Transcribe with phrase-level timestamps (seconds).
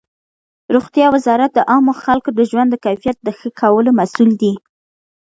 [0.75, 4.53] روغتیا وزارت د عامو خلکو د ژوند د کیفیت د ښه کولو مسؤل دی.